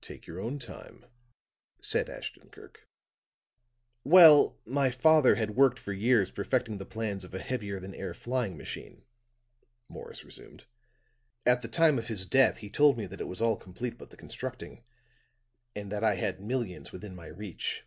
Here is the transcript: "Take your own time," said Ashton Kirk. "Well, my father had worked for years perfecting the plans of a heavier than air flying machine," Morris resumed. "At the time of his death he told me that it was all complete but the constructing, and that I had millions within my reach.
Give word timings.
"Take 0.00 0.26
your 0.26 0.40
own 0.40 0.58
time," 0.58 1.06
said 1.80 2.10
Ashton 2.10 2.48
Kirk. 2.50 2.88
"Well, 4.02 4.58
my 4.66 4.90
father 4.90 5.36
had 5.36 5.54
worked 5.54 5.78
for 5.78 5.92
years 5.92 6.32
perfecting 6.32 6.78
the 6.78 6.84
plans 6.84 7.22
of 7.22 7.32
a 7.32 7.38
heavier 7.38 7.78
than 7.78 7.94
air 7.94 8.12
flying 8.12 8.56
machine," 8.56 9.04
Morris 9.88 10.24
resumed. 10.24 10.64
"At 11.46 11.62
the 11.62 11.68
time 11.68 11.96
of 11.96 12.08
his 12.08 12.26
death 12.26 12.56
he 12.56 12.70
told 12.70 12.98
me 12.98 13.06
that 13.06 13.20
it 13.20 13.28
was 13.28 13.40
all 13.40 13.56
complete 13.56 13.96
but 13.96 14.10
the 14.10 14.16
constructing, 14.16 14.82
and 15.76 15.92
that 15.92 16.02
I 16.02 16.16
had 16.16 16.40
millions 16.40 16.90
within 16.90 17.14
my 17.14 17.28
reach. 17.28 17.84